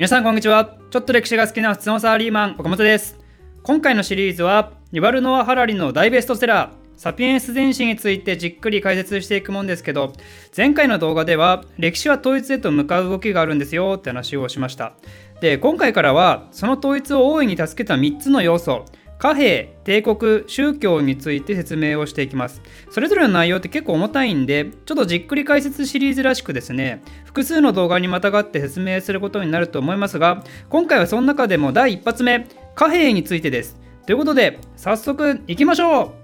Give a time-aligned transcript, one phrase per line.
[0.00, 0.78] 皆さんこんにちは。
[0.88, 3.18] ちょっと歴史が好きな普通のサラリーマン岡本です。
[3.62, 10.14] 今回のシリーズはリバルノア・ハラリの大ベストセラーサピエンス全史についてじっくり解説していくもんですけど
[10.56, 14.94] 前回の動画では歴史は統一へと向かう動きがあるんですよって話をしました。
[15.42, 18.86] で今回からはその統一を大いに助けた3つの要素
[19.20, 22.62] 貨幣、帝国、宗教について説明をしていきます。
[22.90, 33.78] それぞれの内容って結構重たいんで、ちょっとじっくり解説シリーズらしくですね、複数の動画にまたがって説明することになると思いますが、今回はその中でも第1発目、貨幣についてです。
[34.06, 36.19] ということで、早速いきましょう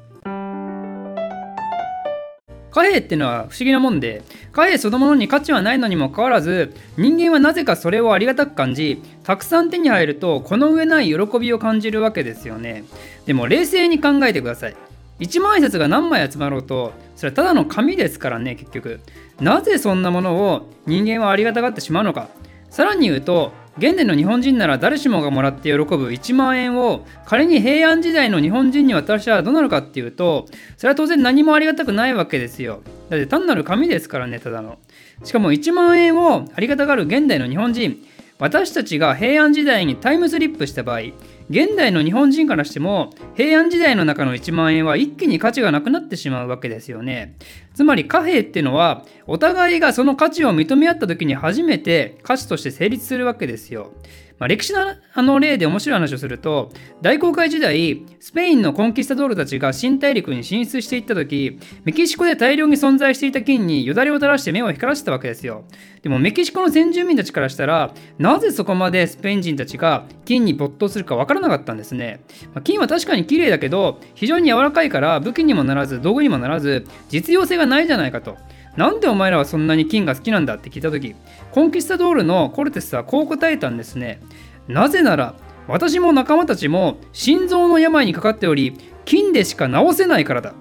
[2.77, 4.23] 貨幣っていうのは不思議なもんで
[4.53, 12.85] 貨幣そのものに価値はないのにもかかわらず人間はなぜかそれをありがたく感じたくさん手に入るとこの上ない喜びを感じるわけですよね。
[13.25, 14.77] でも冷静に考えてください。
[15.21, 19.01] 1万円札が何枚集まろうとそれはただの紙ですからね結局。
[19.41, 22.29] なぜそんなものを人間はありがたがってしまうのか。
[22.69, 30.47] さらに言うと現代の日本人なら誰しもがもらって喜ぶ1万円を仮に平安時代の日本人に渡したらどうなるかっていうと
[30.79, 32.81] それは当然何もありがたくないわけですよ。
[33.11, 34.79] だって単なる紙ですからねただの。
[35.25, 38.03] しかも1万円をありがたがる現代の日本人。
[38.39, 41.01] 私たちが平安時代にタイムスリップした場合
[41.49, 47.37] 現代の日本人からしても平安時代の中の1万円は一気に価値がなくなってしまうわけですよね。
[47.75, 53.93] つまり貨幣ってのはお互いがその価値を認め合った時に初めて価値として成立するわけですよ。
[54.39, 54.81] まあ、歴史の
[55.15, 56.71] あの例で面白い話をすると
[57.01, 65.65] 大航海時代スペインのコンキスタドールたちが新大陸に進出していった時メキシコで大量に存在していた金によだれを垂らして目を光らせたわけですよ。
[66.03, 72.21] でもメキシコの先住民たちからしたらなぜそこまでスペイン人たちが金に没頭するか分からなかったんですね、
[72.55, 78.37] まあ、金は確かに綺麗だけど非常に柔らかいから武器にもならず道具にもならず実用性がないじゃないかと。
[78.77, 80.57] なんでお前らはそんなに金が好きなんだ？
[80.57, 81.15] って聞いた時
[81.51, 84.21] コンキスタドールのコルテスはこう答えたんですね。
[84.69, 85.35] なぜなら
[85.69, 90.55] 私も仲間たちも心臓の病にかかっており金でしか治せないからだ。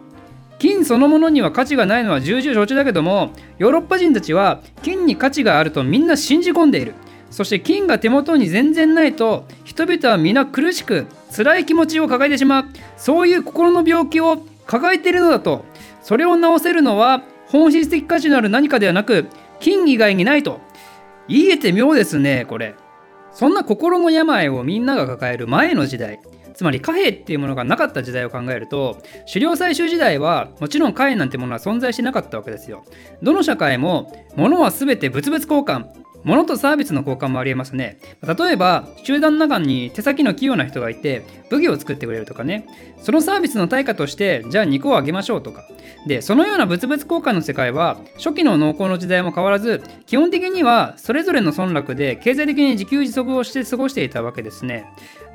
[0.58, 6.94] 金そのものには価値がないのは重々承知だけどもヨーロッパ人たちは金に価値があるとみんな信じ込んでいる。
[7.30, 12.66] そして金が手元に全然ないと人々は皆苦しく辛い気持ちを抱えてしまう。
[12.96, 15.66] そういう心の病気を抱えているのだと。
[16.02, 17.24] それを治せるのは
[17.56, 19.28] 本質的価値のある何かではなく
[19.62, 20.60] 金以外にないと。
[21.30, 22.76] 言えて妙ですねこれ。
[23.32, 26.20] そんな心の病をみんなが抱える前の時代。
[26.54, 32.84] つまり貨幣っていうものがなかった時代を考えると狩猟採集時代はもちろん貨幣なんてものは存在してなかったわけですよ。
[33.24, 36.05] どの社会も物は全て物々交換。
[36.26, 38.00] 物とサービスの交換もありえますね。
[38.22, 42.66] 例えば、集団の中に手先の器用な人がいて、武器を作ってくれるとかね。
[43.00, 45.64] そのサービスの対価として、じゃあ肉をあげましょうとか。
[46.08, 54.86] で、そのような物々交換の世界は、初期の農耕の時代も変わらず、基本的にはそれぞれの村落で経済的に自給自足をして過ごしていたわけですね。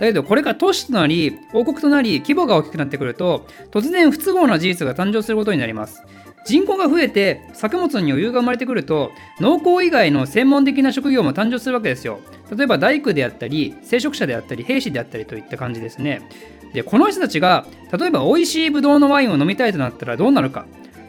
[0.00, 6.03] だけど、これが都市となり、王国となり、規模が大きくなってくると、突然不都合な事実が誕生することになります。
[6.45, 12.21] 人口が増えて作物に余裕が生まれてくると農耕以外の専門的な職業も誕生するわけですよ。
[12.56, 16.23] 例えば大工であったり聖職者であったり兵士であったりといった感じですね。
[16.73, 20.67] でこの人たちが例えば美味しいブドウのワインを飲みたいとなったらどうなるか。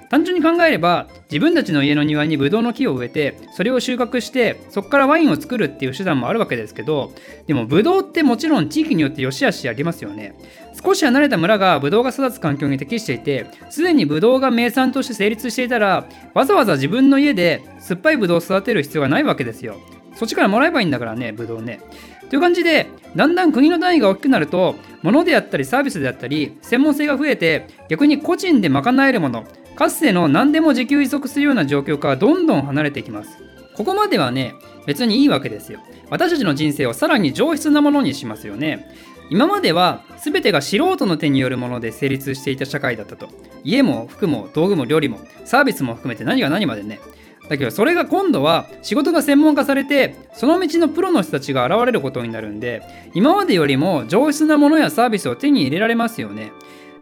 [0.09, 7.13] 単純に考えれば自分たちの家の庭にブドウの木を植えてそれを収穫してそこからワインを作るっていう手段もあるわけですけど
[7.47, 10.35] でもブドウってもちろん地域によって良し悪しありますよね。
[10.83, 19.79] 少し離れた村がブドウが育つ環境に適していてすでにブドウが名産として成立していたらわざわざ自分の家で酸っぱいブドウを育てる必要がないわけですよ
[20.15, 21.81] そっちからもらえばいいんだからねブドウね
[22.29, 33.37] という感じでだんだん国の単位が大きくなると物であったりサービスであったり専門性が増えて逆に個人で賄えるものかつての何でも自給自足するような状況からどんどん離れていきます。
[33.75, 34.53] ここまではね、
[34.85, 35.79] 別にいいわけですよ。
[36.09, 38.87] 私たちの人生をさらに上質なものにしますよね。
[39.31, 43.29] 今までは全てが素人の手によるもので成立していた社会だったと。
[43.63, 46.99] 家も服も道具も料理もサービスも含めて何が何までね。
[47.47, 52.81] だけどそれが今度は仕事が専門化されてその道のプロの人たちが現れることになるんで
[53.13, 56.51] 今までよりも上質なものやサービスを手に入れられますよね。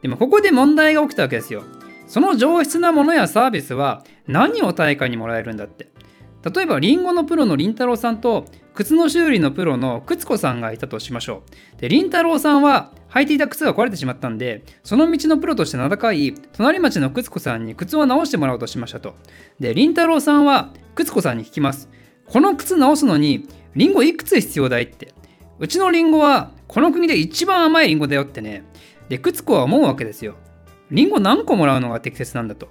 [0.04, 1.64] でもここで問題が起きたわけですよ。
[2.06, 5.90] その上質なものやサービスは何を対価にもらえるんだって
[6.54, 8.46] 例えばリンゴのプロのりんたろーさんと
[8.80, 11.44] 靴の修理のプロの靴子さんがいたとしましょ
[11.78, 11.82] う。
[11.82, 19.16] でりんたろーさんは履いていた靴が壊れてしまったんでその道のプロとして名高い隣町の靴子さんに靴を直してもらおうとしましたと。
[19.60, 21.90] でりんたろーさんは靴子さんに聞きます。
[22.26, 25.14] この靴直すのにリンゴいくつ必要だいって。
[25.60, 28.64] うちのリンゴはこの国で一番甘いリンゴだよってね。
[29.10, 30.36] で靴子は思うわけですよ。
[30.90, 32.70] リンゴ何個もらうのが適切なんだと。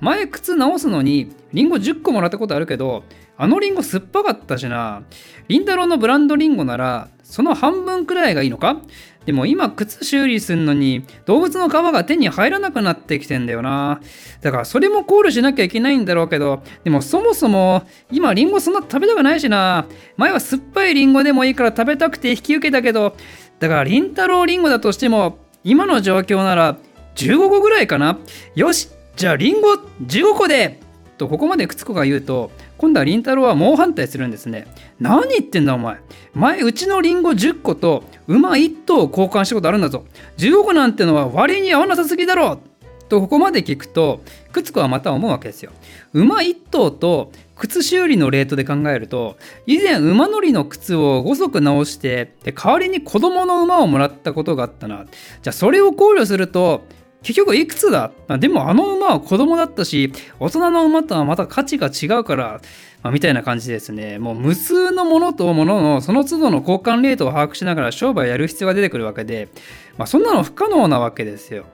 [0.00, 3.04] 前靴直すのにリンゴ10個もらったことあるけど
[3.38, 5.02] あのリンゴ酸っぱかったしな
[5.48, 8.80] りんたろーのブランドリンゴならその半分くらいがいいのか？
[9.24, 14.00] でも今靴修理すんのに動物の皮が手に入らなくなってきてんだよな。
[14.40, 17.82] だからそれも考慮しなきゃいけないんだろうけど、でもそもそも
[18.12, 19.86] 今リンゴそんな食べたくないしな。
[20.16, 23.16] 前は酸っぱいリンゴでもいいから食べたくて引き受けたけど、
[23.58, 26.78] だからりんたろーリンゴだとしても今の状況なら
[27.16, 28.20] 15個ぐらいかな。
[28.54, 30.78] よし、じゃあリンゴ15個で
[31.16, 34.66] とここまで靴子が言うと今度はりんたろーは猛反対するんですね。
[35.00, 35.98] 何言ってんだお前。
[36.34, 40.04] 前うちのリンゴ10個と馬1頭を交換したことあるんだぞ。
[40.36, 42.60] 15個なんてのは割に合わなさすぎだろ
[43.08, 44.20] とここまで聞くと
[44.52, 45.72] 靴子はまた思うわけですよ。
[46.12, 55.06] 馬1頭と靴修理のレートで考えると以前馬乗りの靴を5足直してで代わりに子供の馬をもらったことがあったな。
[55.40, 56.82] じゃあそれを考慮すると
[57.26, 58.12] 結局いくつだ？
[58.38, 62.60] でもあの馬は子供だったし大人の馬とはまた価値が違うから
[63.02, 64.18] まあ、みたいな感じですね。
[64.18, 69.48] もう無数のものともののその都度の交換レートを把握しながら商売をやる必要が出てくるわけで、
[69.96, 71.66] まあ、そんなの不可能なわけですよ。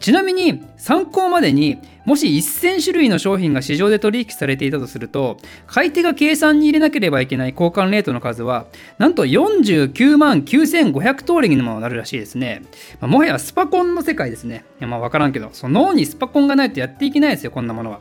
[0.00, 5.36] ちなみに参考までにもし1000種類の商品が市場で取引されていたとすると
[5.66, 8.66] 買い手が計算に入れなければいけない交換レートの数は
[8.96, 12.62] なんと49万9500通りにもなるらしいですね。
[13.00, 14.64] まあ、もはやスパコンの世界ですね。
[14.80, 18.00] いやまあ分からんけどその脳にスパコンがないとやっていけないですよこんなものは。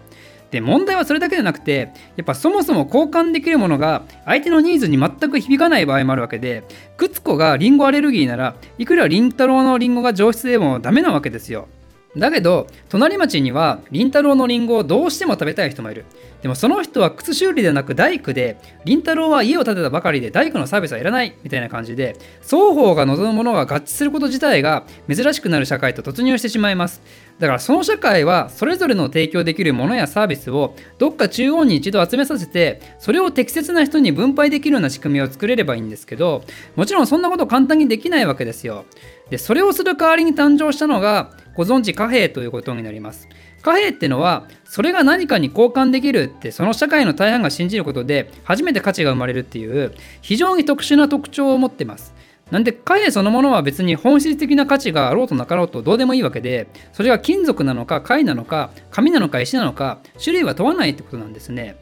[0.51, 6.63] で問題はそれだけじゃなくてやっぱそもそも交換できるものが相手のニーズに全く響かない場合もあるわけで
[6.95, 11.67] クツコがリンゴアレルギーならいくらりんたろーのリンゴが上質でもダメなわけですよ。
[12.15, 16.05] だけど隣町にはりんたろーのりんごをどうしても食べたい人もいる。
[16.41, 27.01] でもその人は靴修理ではなく大工でりんたろーは家を建てたばかりで大工のサービスはいらないみたいな感じで双方が望むものが合致すること自体が珍しくなる社会と突入してしまいます。
[27.39, 36.43] だからその社会はそれぞれの提供できるものやサービスをどっか中央に一度集めさせてそれを適切な人に分配できるような仕組みを作れればいいんですけど
[36.75, 38.85] もちろんそんなこと簡単にできないわけですよ。
[39.29, 43.27] でそれをする代わりに誕生したのがご存知貨幣ということになります。
[43.61, 52.16] 貨幣ってのはそれが何かに交換できるってその社会の大半が信じることで初めて価値が生まれるっていう非常に特殊な特徴を持ってます。
[52.51, 61.75] なんで貨幣そのものは別に本質的な価値があろうとなかろうとどうでもいいわけでそれが金属なのか貝なのか紙なのか石なのか種類は問わないってことなんですね。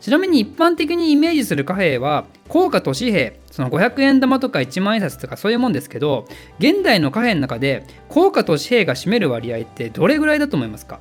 [0.00, 6.26] ちなみに一般的にイメージする貨幣は硬貨と紙幣その500円玉とか1万円札とかそういうもんですけど
[6.58, 10.98] 現代の貨幣の中で硬貨と紙幣が占める割合ってどれぐらいだと思いますか？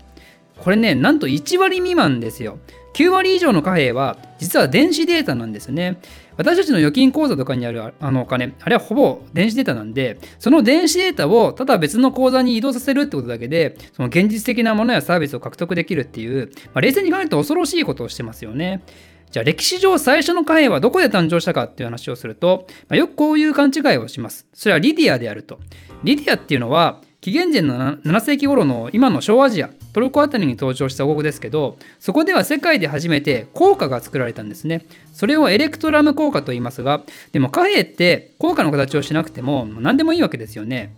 [0.61, 2.59] これねなんと1割未満ですよ
[2.93, 5.99] 9割以上の貨幣は実は電子データなんですね
[6.41, 18.81] 私たちの預金口座とかにあるあのお金、あれはほぼ電子データなんで、その電子データをただ別の口座に移動させるってことだけで、その現実的なものやサービスを獲得できるっていう、まあ、冷静に考えると恐ろしいことをしてますよね。
[19.29, 24.47] じゃあ歴史上最初の貨幣はどこで誕生したかっていう話をすると、まあ、よくこういう勘違いをします。
[24.53, 25.59] それはリディアであると。
[26.03, 34.87] リディアっていうのは紀元前の7世紀頃の今の小アジアトルコ辺りに登場した王国ですけどそこでは世界で初めて硬貨が作られたんですね。
[35.13, 40.95] それをエレクトラム硬貨と言いますがでも貨幣って硬貨の形をしなくても何でもいいわけですよね。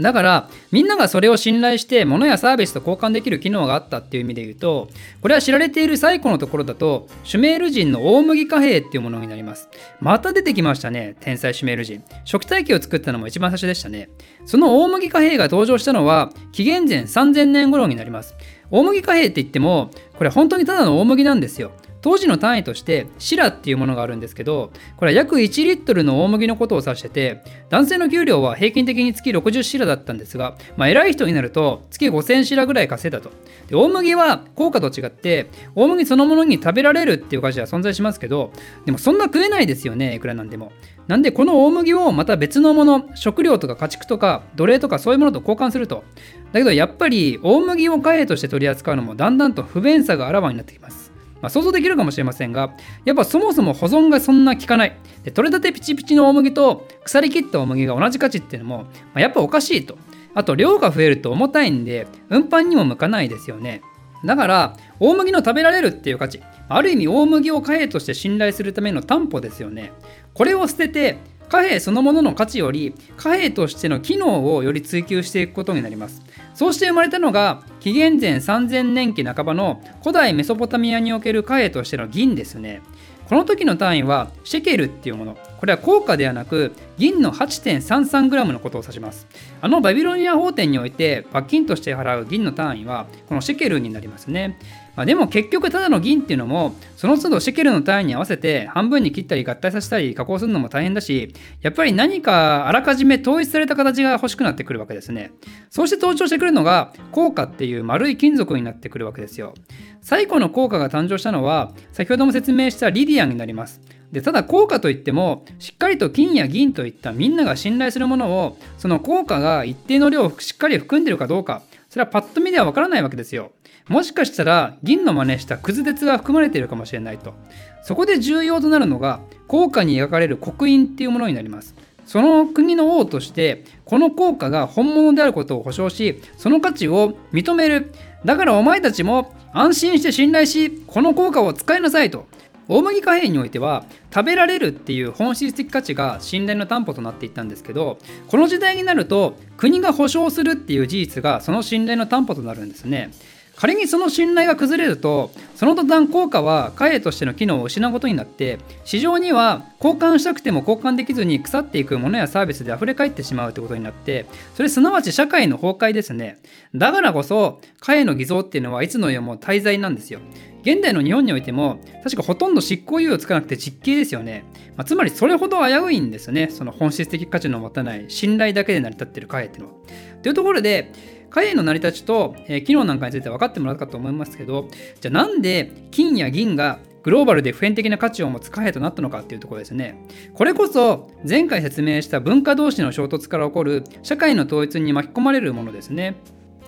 [0.00, 4.88] だからみんながそれを信頼して物やサービスと交換できる機能があったっていう意味で言うと
[5.20, 9.68] これは知られている最古のところだとシュメール人の大麦貨幣っていうものになります。
[10.00, 12.02] また出てきましたね天才シュメール人。
[12.24, 14.10] 食体系を作ったのも一番最初でしたね。
[14.46, 18.34] その大麦貨幣が登場したのは紀元前3000年頃になります。
[18.70, 21.72] 大麦貨幣って言ってもこれ本当にただの大麦なんですよ。
[22.02, 33.30] 当時の単位としてシラっていうものがあるんですけどこれは約1リットルの大麦のことを指してて男性の給料は平均的に月60シラだったんですが、まあ、偉い人になると月5000シラぐらい稼いだと。
[33.68, 38.52] で大麦は効果と違って大麦そのものに食べられるっていう価値は存在しますけど
[38.84, 40.72] でもそんな食えないですよねいくらなんでも。
[41.06, 46.04] なんでこの大麦をまた別のもの食料とか家畜とか奴隷とかそういうものと交換すると。
[46.52, 51.09] だけどやっぱり大麦を貨幣として取り扱うのもだんだんと不便さがあらわになってきます。
[51.42, 54.96] まあ、想像できるかもしれませんが、やっぱそもそも保存がそんな効かない。
[55.24, 59.96] で取れたてピチピチの大麦と腐りきった大麦が同じ価値っていうのも、まあ、やっぱおかしいと。
[60.32, 63.82] あと量が増えると重たいんで、運搬にも向かないですよね。
[64.24, 69.92] だから、大麦の食べられるっていう価値、ある意味大麦を貨幣として信頼するための担保ですよね。
[70.34, 71.18] これを捨てて、
[71.48, 76.22] 貨幣そのものの価値より貨幣としての機能をより追求していくことになります。
[76.54, 82.82] そうして生まれたのが紀元前3000年期半ばの古代メソポタミアにおける貨幣としての銀ですね。
[83.28, 85.38] この時の単位はシェケルっていうもの。
[85.60, 89.26] これは硬貨ではなく銀の 8.33g のことを指します
[89.60, 94.58] あのバビロニア法典において罰金として払う銀の単位はこのシェケルになりますね
[94.96, 105.32] まあ、でも結局ただの銀っていうのもその都度シェケルの単位に合わせて半分に切ったり合体させたり加工するのも大変だしやっぱり何かあらかじめ統一された形が欲しくなってくるわけですね。
[105.70, 109.54] そうして登場してくるのが硬貨っていう丸い金属になってくるわけですよ。
[110.02, 113.80] 最古の硬貨が誕生したのは先ほども説明したリディアンになります。
[114.12, 123.50] でただ効果といってもしっかりと金や銀といったみんなが信頼するものをその効果が一定の量をしっかり含んでるかどうかそれはパッと見ではわからないわけですよ。
[123.88, 127.34] もしかしたら銀の真似したくず鉄が含まれているかもしれないと。
[127.82, 131.74] そこで重要となるのが効果に描かれる刻印っていうものになります。
[132.06, 137.92] その国の王としてこの効果が本物であることを保証しその価値を認める。
[138.24, 142.26] だからお前たちも安心して信頼しこの効果を使いなさいと。
[142.70, 143.84] 大麦貨幣においては
[144.14, 147.98] 食べられるっていう本質的価値が信頼の担保となっていったんですけど
[148.28, 153.10] この時代になると国が保証するっていう事実がその信頼の担保となるんですね。
[153.56, 164.24] 仮にその信頼が崩れるとその途端効果は貨幣としての機能を失うことになって市場には交換したくても交換できずに腐っていくものやサービスで溢れ返ってしまうということになって
[164.54, 166.38] それすなわち社会の崩壊ですね。
[166.74, 170.20] だからこそ貨幣の偽造っていうのはいつの世も滞在なんですよ。
[170.62, 174.44] 現代の日本においても確かほとんど執行猶予つかなくて実刑ですよね、
[174.76, 179.76] まあ、つまりそれほど危ういんですよねその本質的価値の持たない信頼だけで成り立ってる貨幣っていうのは
[180.22, 180.92] というところで
[181.30, 184.68] 貨幣の成り立ちと、えー、機能なんかについて分かってもらったかと思いますけど
[185.00, 190.04] じゃあなんで金や銀がグローバルで普遍的な価値を持つ貨幣となったのかっていうところですね。
[190.34, 196.16] これこそ前回説明した文化同士の衝突から起こる社会の統一に巻き込まれるものですね。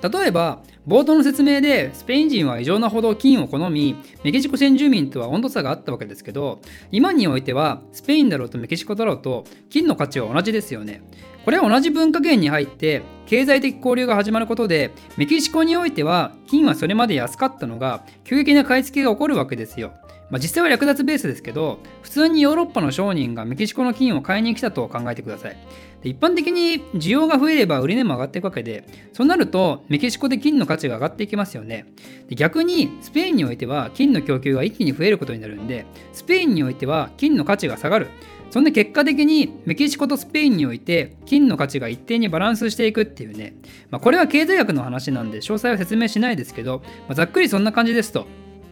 [0.02, 11.02] 例えば冒頭の説明でスペイン人は異常なほど金を好みメキシコ先住民とは温度差があったわけですけど今においてはスペインだろうとメキシコだろうと金の価値は同じですよね
[11.44, 19.92] これは同じ文化圏に入って経済的交流が始まることでメキシコにおいては金はそれまで安かったのが急激な買い付けが起こるわけですよ。
[20.32, 25.58] まあ、実際は略奪ベースですけど普通にヨーロッパの商人がメキシコの金を買いに来たと考えてください。
[26.02, 31.84] で一般的に需要が増えれば売り値も上がっていくわけでそうなるとメキシコで金の価値が上がっていきますよね。
[32.30, 35.84] で逆にスペインにおいては金の供給が一気に増えることになるんで
[36.14, 38.08] スペインにおいては金の価値が下がる。
[38.48, 43.54] そんで結果的にメキシコとスペインにおいて金の価値が一定にバランスしていくっていうね、
[43.90, 48.26] まあ、これは経済学の話なんで詳細は説明しないですけど、まあ、ざっくりそんな感じですと。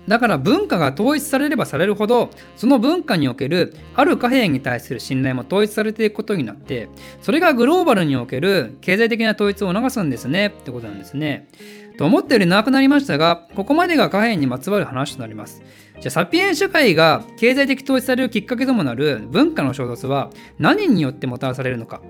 [0.09, 6.89] だから文化が統一されればされるほどその文化におけるある貨幣に対する信頼も統一されていくことになって
[7.23, 11.49] それがグローバルにおける経済的な統一を促すんですねってことなんですね。
[11.99, 15.63] と思ったより長くなりましたがここまでが貨幣にまつわる話となります。
[16.01, 22.01] じゃあサピエン社会が経済的統一されるきっかけともなる文化の衝突は何によってもたらされるのか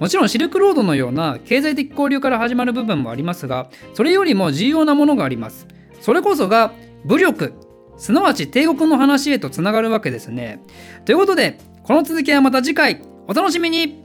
[0.00, 5.66] もちろんシルクロードのような経済的交流から始まる部分もありますがそれよりも重要なものがあります
[6.00, 6.72] それこそが
[7.04, 7.54] 武力
[7.96, 10.60] すなわち帝国の話へとつながるわけですね。
[11.04, 13.02] ということでこの続きはまた次回。
[13.26, 14.02] お楽しみに。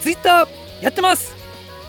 [0.00, 0.48] Twitter
[0.80, 1.34] やってます。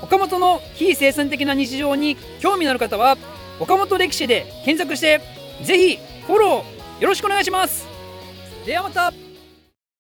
[0.02, 3.18] 岡本の非生産的な日常に興味のある方は
[3.60, 5.22] 岡本歴史で検索して
[5.64, 7.88] ぜひフォローよろしくお願いします。
[8.66, 9.23] ではまた。